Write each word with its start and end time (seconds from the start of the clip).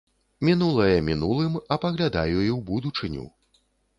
Мінулае 0.47 0.95
мінулым, 1.09 1.59
а 1.75 1.77
паглядаю 1.85 2.37
і 2.47 2.51
ў 2.57 2.59
будучыню. 2.73 3.29